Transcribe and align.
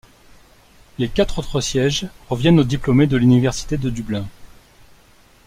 Les 0.97 1.07
quatre 1.09 1.37
autres 1.37 1.61
sièges 1.61 2.07
reviennent 2.27 2.59
aux 2.59 2.63
diplômés 2.63 3.05
de 3.05 3.17
l'université 3.17 3.77
de 3.77 3.91
Dublin. 3.91 4.25